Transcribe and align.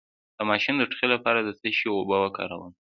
د 0.37 0.39
ماشوم 0.49 0.75
د 0.77 0.83
ټوخي 0.89 1.07
لپاره 1.15 1.39
د 1.41 1.49
څه 1.59 1.67
شي 1.77 1.87
اوبه 1.93 2.17
وکاروم؟ 2.19 2.71